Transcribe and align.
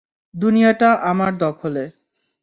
দুনিয়াটা 0.33 0.89
আমার 1.03 1.31
দখলে। 1.37 1.83